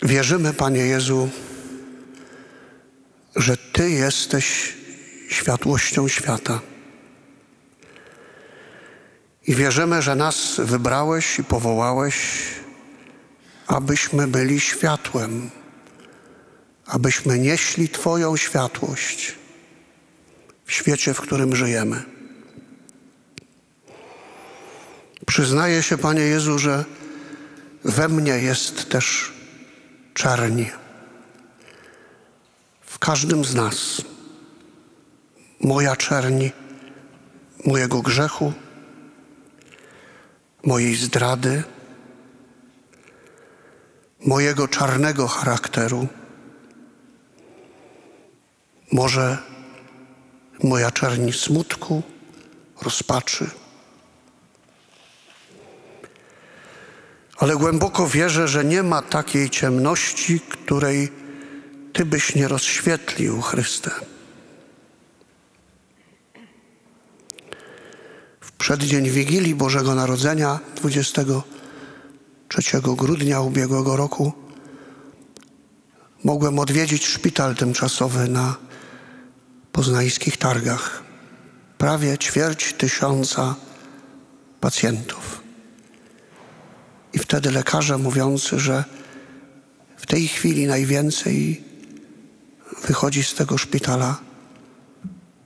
Wierzymy, 0.03 0.53
Panie 0.53 0.81
Jezu, 0.81 1.29
że 3.35 3.57
Ty 3.57 3.89
jesteś 3.89 4.73
światłością 5.29 6.07
świata. 6.07 6.59
I 9.47 9.55
wierzymy, 9.55 10.01
że 10.01 10.15
nas 10.15 10.55
wybrałeś 10.63 11.39
i 11.39 11.43
powołałeś, 11.43 12.15
abyśmy 13.67 14.27
byli 14.27 14.59
światłem, 14.59 15.49
abyśmy 16.85 17.39
nieśli 17.39 17.89
Twoją 17.89 18.37
światłość 18.37 19.35
w 20.65 20.71
świecie, 20.71 21.13
w 21.13 21.21
którym 21.21 21.55
żyjemy. 21.55 22.03
Przyznaję 25.25 25.83
się, 25.83 25.97
Panie 25.97 26.21
Jezu, 26.21 26.59
że 26.59 26.85
we 27.83 28.09
mnie 28.09 28.39
jest 28.39 28.89
też 28.89 29.31
czerni. 30.13 30.80
Każdym 33.01 33.45
z 33.45 33.55
nas. 33.55 34.01
Moja 35.59 35.95
czerni, 35.95 36.51
mojego 37.65 38.01
grzechu, 38.01 38.53
mojej 40.63 40.95
zdrady, 40.95 41.63
mojego 44.25 44.67
czarnego 44.67 45.27
charakteru. 45.27 46.07
Może 48.91 49.37
moja 50.63 50.91
czerni 50.91 51.33
smutku, 51.33 52.03
rozpaczy. 52.81 53.49
Ale 57.37 57.55
głęboko 57.55 58.07
wierzę, 58.07 58.47
że 58.47 58.65
nie 58.65 58.83
ma 58.83 59.01
takiej 59.01 59.49
ciemności, 59.49 60.39
której 60.39 61.20
Ty 61.93 62.05
byś 62.05 62.35
nie 62.35 62.47
rozświetlił, 62.47 63.41
Chryste. 63.41 63.91
W 68.41 68.51
przeddzień 68.51 69.09
Wigilii 69.09 69.55
Bożego 69.55 69.95
Narodzenia, 69.95 70.59
23 70.75 72.61
grudnia 72.81 73.41
ubiegłego 73.41 73.95
roku, 73.95 74.33
mogłem 76.23 76.59
odwiedzić 76.59 77.05
szpital 77.05 77.55
tymczasowy 77.55 78.27
na 78.27 78.55
poznańskich 79.71 80.37
targach. 80.37 81.03
Prawie 81.77 82.17
ćwierć 82.17 82.73
tysiąca 82.73 83.55
pacjentów. 84.59 85.41
I 87.13 87.19
wtedy 87.19 87.51
lekarze 87.51 87.97
mówiący, 87.97 88.59
że 88.59 88.83
w 89.97 90.05
tej 90.05 90.27
chwili 90.27 90.67
najwięcej 90.67 91.70
wychodzi 92.87 93.23
z 93.23 93.33
tego 93.33 93.57
szpitala 93.57 94.19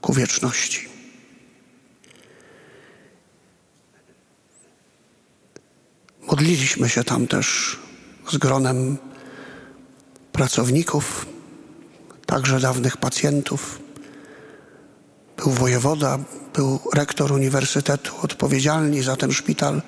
ku 0.00 0.12
wieczności. 0.12 0.88
Modliliśmy 6.26 6.88
się 6.88 7.04
tam 7.04 7.26
też 7.26 7.78
z 8.32 8.36
gronem 8.36 8.98
pracowników, 10.32 11.26
także 12.26 12.60
dawnych 12.60 12.96
pacjentów. 12.96 13.80
Był 15.36 15.50
wojewoda, 15.50 16.18
był 16.54 16.80
rektor 16.94 17.32
uniwersytetu 17.32 18.12
odpowiedzialny 18.22 19.02
za 19.02 19.16
ten 19.16 19.32
szpital, 19.32 19.82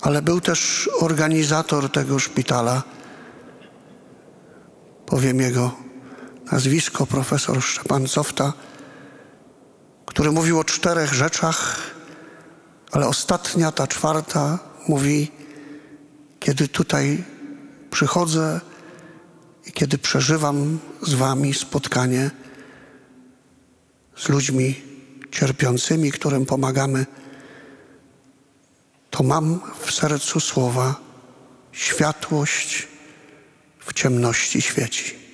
ale 0.00 0.22
był 0.22 0.40
też 0.40 0.90
organizator 1.00 1.92
tego 1.92 2.18
szpitala. 2.18 2.82
Powiem 5.06 5.40
jego 5.40 5.87
nazwisko, 6.52 7.06
profesor 7.06 7.62
Szczepan 7.62 8.06
Cofta, 8.06 8.52
który 10.06 10.30
mówił 10.30 10.58
o 10.58 10.64
czterech 10.64 11.14
rzeczach, 11.14 11.80
ale 12.92 13.06
ostatnia, 13.06 13.72
ta 13.72 13.86
czwarta, 13.86 14.58
mówi, 14.88 15.32
kiedy 16.40 16.68
tutaj 16.68 17.24
przychodzę 17.90 18.60
i 19.66 19.72
kiedy 19.72 19.98
przeżywam 19.98 20.78
z 21.02 21.14
Wami 21.14 21.54
spotkanie 21.54 22.30
z 24.16 24.28
ludźmi 24.28 24.82
cierpiącymi, 25.30 26.12
którym 26.12 26.46
pomagamy, 26.46 27.06
to 29.10 29.22
mam 29.22 29.60
w 29.80 29.92
sercu 29.92 30.40
słowa 30.40 30.94
światłość 31.72 32.88
w 33.78 33.92
ciemności 33.92 34.62
świeci. 34.62 35.27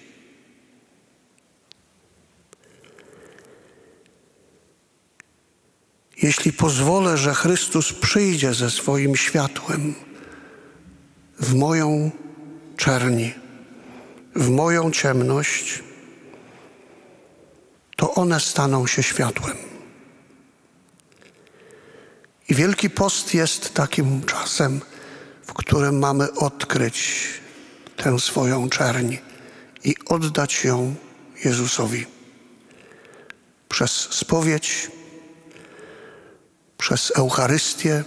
Jeśli 6.24 6.52
pozwolę, 6.52 7.18
że 7.18 7.34
Chrystus 7.34 7.92
przyjdzie 7.92 8.54
ze 8.54 8.70
swoim 8.70 9.16
światłem 9.16 9.94
w 11.40 11.54
moją 11.54 12.10
czerni, 12.76 13.34
w 14.34 14.48
moją 14.50 14.90
ciemność, 14.90 15.82
to 17.96 18.14
one 18.14 18.40
staną 18.40 18.86
się 18.86 19.02
światłem. 19.02 19.56
I 22.48 22.54
Wielki 22.54 22.90
Post 22.90 23.34
jest 23.34 23.74
takim 23.74 24.22
czasem, 24.24 24.80
w 25.46 25.52
którym 25.52 25.98
mamy 25.98 26.32
odkryć 26.32 27.26
tę 27.96 28.18
swoją 28.18 28.68
czerń 28.68 29.16
i 29.84 29.94
oddać 30.06 30.64
ją 30.64 30.94
Jezusowi. 31.44 32.06
Przez 33.68 33.90
spowiedź, 33.90 34.90
przez 36.84 37.12
Eucharystię, 37.16 38.04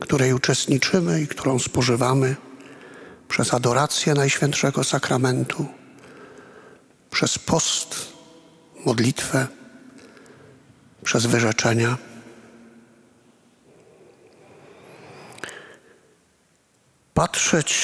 której 0.00 0.32
uczestniczymy 0.32 1.22
i 1.22 1.28
którą 1.28 1.58
spożywamy, 1.58 2.36
przez 3.28 3.54
adorację 3.54 4.14
Najświętszego 4.14 4.84
Sakramentu, 4.84 5.66
przez 7.10 7.38
post, 7.38 8.12
modlitwę, 8.86 9.46
przez 11.02 11.26
wyrzeczenia. 11.26 11.98
Patrzeć 17.14 17.76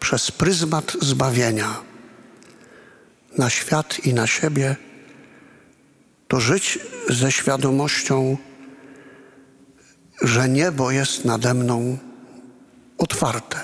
przez 0.00 0.30
pryzmat 0.30 0.96
zbawienia 1.00 1.80
na 3.38 3.50
świat 3.50 3.98
i 3.98 4.14
na 4.14 4.26
siebie, 4.26 4.76
to 6.34 6.40
żyć 6.40 6.78
ze 7.08 7.32
świadomością, 7.32 8.36
że 10.22 10.48
niebo 10.48 10.90
jest 10.90 11.24
nade 11.24 11.54
mną 11.54 11.98
otwarte. 12.98 13.60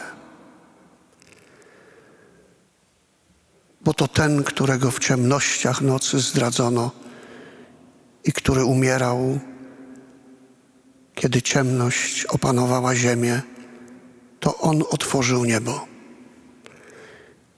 Bo 3.80 3.94
to 3.94 4.08
ten, 4.08 4.44
którego 4.44 4.90
w 4.90 4.98
ciemnościach 4.98 5.80
nocy 5.80 6.20
zdradzono 6.20 6.90
i 8.24 8.32
który 8.32 8.64
umierał, 8.64 9.38
kiedy 11.14 11.42
ciemność 11.42 12.24
opanowała 12.24 12.94
ziemię, 12.96 13.42
to 14.40 14.58
on 14.58 14.82
otworzył 14.90 15.44
niebo. 15.44 15.86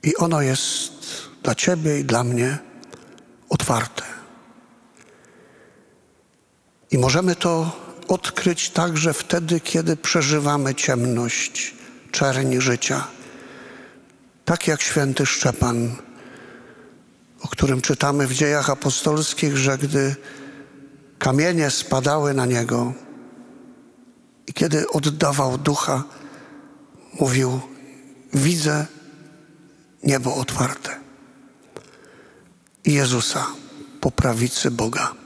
I 0.03 0.15
ono 0.15 0.41
jest 0.41 0.93
dla 1.43 1.55
Ciebie 1.55 1.99
i 1.99 2.05
dla 2.05 2.23
mnie 2.23 2.57
otwarte. 3.49 4.12
I 6.93 6.97
możemy 6.97 7.35
to 7.35 7.71
odkryć 8.07 8.69
także 8.69 9.13
wtedy, 9.13 9.59
kiedy 9.59 9.97
przeżywamy 9.97 10.75
ciemność, 10.75 11.75
czerni 12.11 12.61
życia. 12.61 13.07
Tak 14.45 14.67
jak 14.67 14.81
święty 14.81 15.25
Szczepan, 15.25 15.95
o 17.41 17.47
którym 17.47 17.81
czytamy 17.81 18.27
w 18.27 18.33
dziejach 18.33 18.69
apostolskich, 18.69 19.57
że 19.57 19.77
gdy 19.77 20.15
kamienie 21.19 21.71
spadały 21.71 22.33
na 22.33 22.45
niego 22.45 22.93
i 24.47 24.53
kiedy 24.53 24.89
oddawał 24.89 25.57
ducha, 25.57 26.03
mówił: 27.19 27.59
Widzę 28.33 28.85
niebo 30.03 30.35
otwarte 30.35 30.99
i 32.85 32.93
Jezusa 32.93 33.47
po 34.01 34.11
prawicy 34.11 34.71
Boga. 34.71 35.22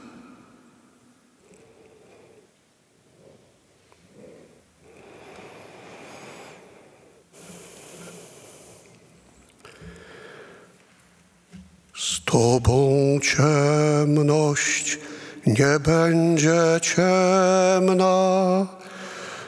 Z 11.98 12.24
Tobą 12.24 13.18
ciemność 13.22 14.98
nie 15.46 15.80
będzie 15.80 16.80
ciemna 16.82 18.66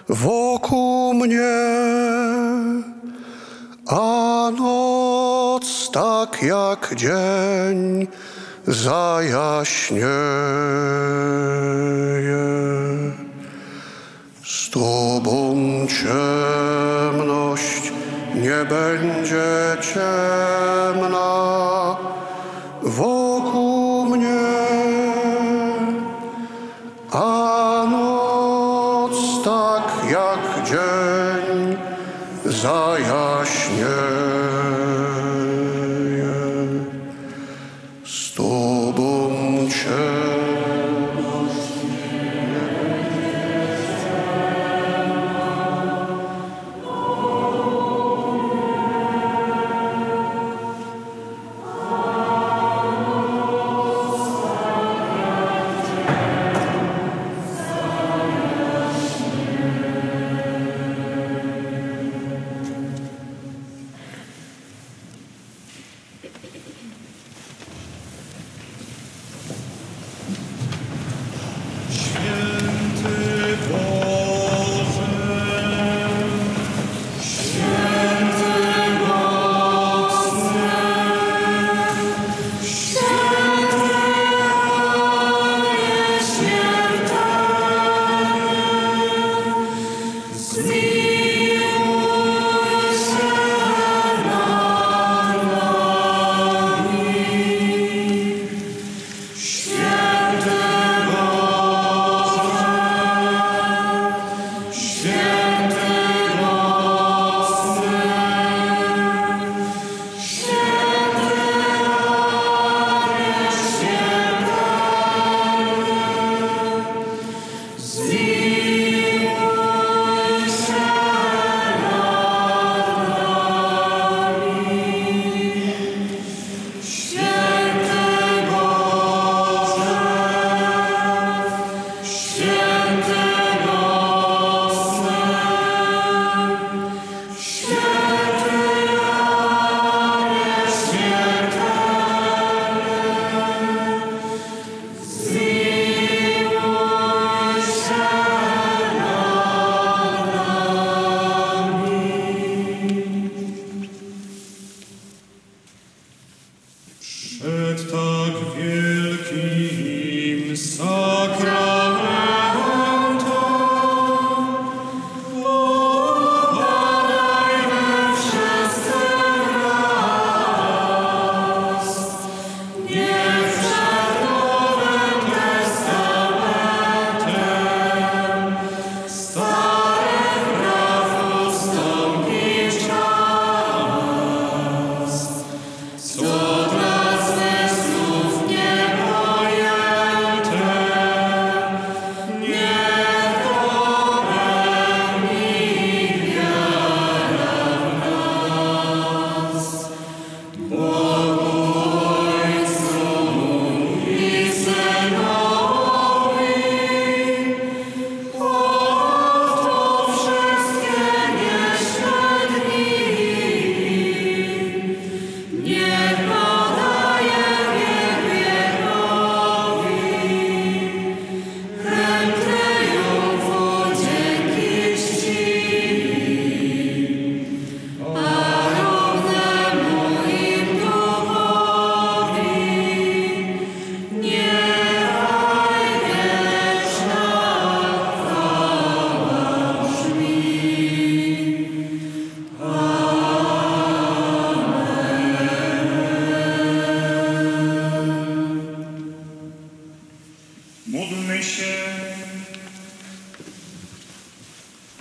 wokół 0.09 1.15
mnie, 1.15 1.59
a 3.87 4.51
noc 4.59 5.91
tak 5.93 6.43
jak 6.43 6.95
dzień 6.95 8.07
zajaśnieje. 8.67 10.11
Z 14.45 14.71
Tobą 14.71 15.57
ciemność 15.87 17.93
nie 18.35 18.65
będzie 18.65 19.77
ciemna 19.81 21.31
wokół 23.01 24.05
mnie, 24.05 24.41
a 27.13 27.87
noc 27.91 29.45
tak 29.45 29.87
jak 30.11 30.67
dzień 30.69 31.77
zajaśnie. 32.45 34.30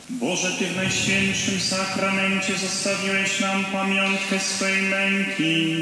Boże, 0.10 0.52
Ty 0.60 0.66
w 0.68 0.76
Najświętszym 0.76 1.60
Sakramencie 1.60 2.58
zostawiłeś 2.58 3.40
nam 3.40 3.66
pamiątkę 3.66 4.40
swej 4.40 4.82
męki. 4.82 5.76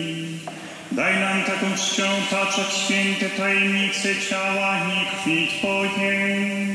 Daj 0.92 1.20
nam 1.20 1.44
taką 1.44 1.76
czcią 1.76 2.04
taczać 2.30 2.74
święte 2.74 3.30
tajemnice 3.30 4.10
ciała 4.30 4.78
i 4.78 5.18
krwi 5.18 5.48
Twojej, 5.48 6.68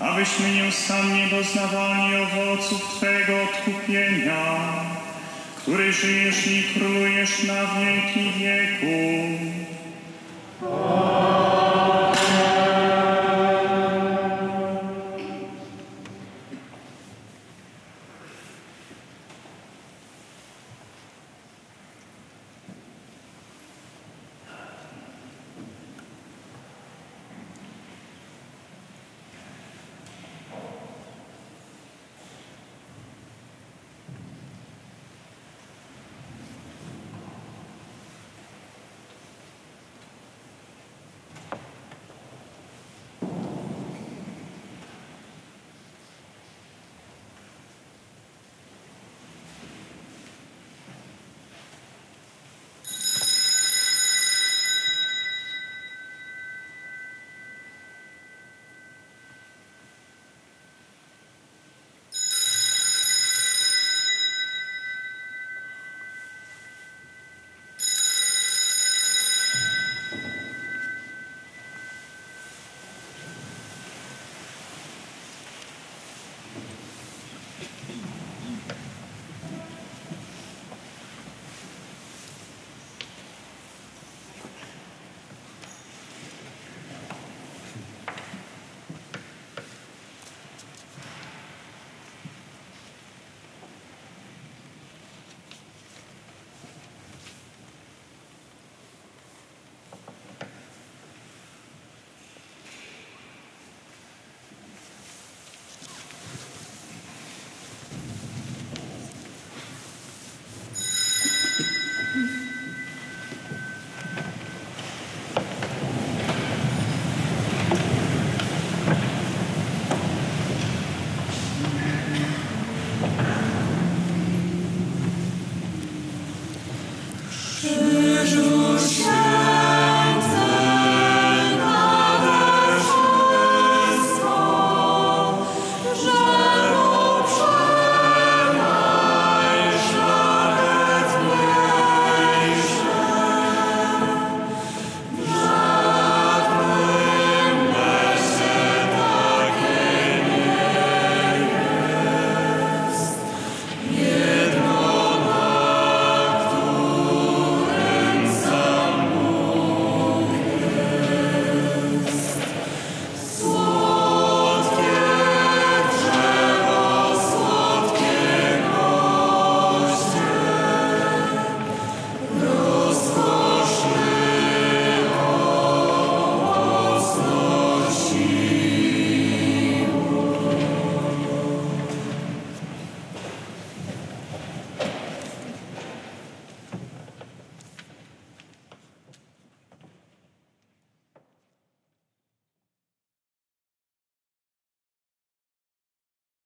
abyśmy 0.00 0.54
nieustannie 0.54 1.28
doznawali 1.30 2.16
owoców 2.16 2.94
Twego 2.96 3.42
odkupienia, 3.42 4.44
który 5.56 5.92
żyjesz 5.92 6.46
i 6.46 6.62
królujesz 6.74 7.42
na 7.42 7.66
wieki 7.66 8.32
wieków. 8.38 9.61